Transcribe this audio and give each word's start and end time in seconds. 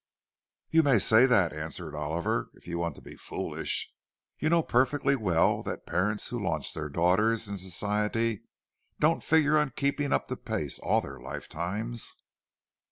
"You 0.71 0.81
may 0.81 0.97
say 0.97 1.27
that," 1.27 1.53
answered 1.53 1.93
Oliver,—"if 1.93 2.65
you 2.65 2.79
want 2.79 2.95
to 2.95 3.03
be 3.03 3.15
foolish. 3.17 3.93
You 4.39 4.49
know 4.49 4.63
perfectly 4.63 5.15
well 5.15 5.61
that 5.61 5.85
parents 5.85 6.29
who 6.29 6.41
launch 6.41 6.73
their 6.73 6.89
daughters 6.89 7.47
in 7.47 7.59
Society 7.59 8.41
don't 8.99 9.21
figure 9.21 9.59
on 9.59 9.73
keeping 9.75 10.11
up 10.11 10.27
the 10.27 10.37
pace 10.37 10.79
all 10.79 11.01
their 11.01 11.19
lifetimes." 11.19 12.17